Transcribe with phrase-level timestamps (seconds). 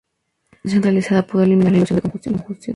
[0.01, 2.69] La atención centralizada pudo eliminar la ilusión de conjunciones.